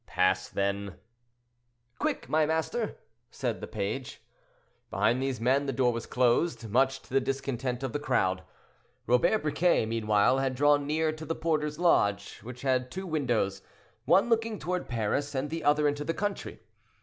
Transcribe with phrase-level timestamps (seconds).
[0.07, 0.95] "Pass, then."
[1.99, 2.97] "Quick, my master,"
[3.29, 4.19] said the page.
[4.89, 8.41] Behind these men the door was closed, much to the discontent of the crowd.
[9.05, 13.61] Robert Briquet, meanwhile, had drawn near to the porter's lodge, which had two windows,
[14.05, 16.61] one looking toward Paris and the other into the country.